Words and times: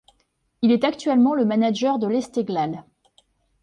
Il 0.63 0.71
est 0.71 0.83
actuellement 0.83 1.35
le 1.35 1.45
manager 1.45 1.99
de 1.99 2.07
l'Esteghlal. 2.07 2.85